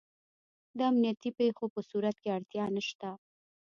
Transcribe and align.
د 0.77 0.79
امنیتي 0.91 1.29
پېښو 1.39 1.65
په 1.73 1.79
صورت 1.89 2.15
کې 2.21 2.29
اړتیا 2.37 2.65
نشته. 2.77 3.09